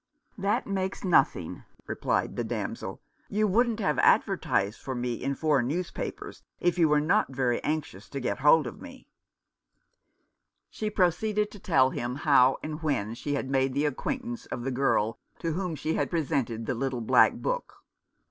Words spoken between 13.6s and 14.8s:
the acquaintance of the